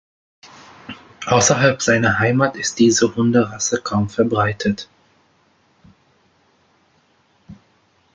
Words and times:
Außerhalb 1.27 1.79
seiner 1.79 2.17
Heimat 2.17 2.55
ist 2.55 2.79
diese 2.79 3.13
Hunderasse 3.15 3.79
kaum 3.83 4.09
verbreitet. 4.09 4.89